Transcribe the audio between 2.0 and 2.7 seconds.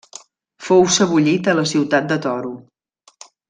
de Toro.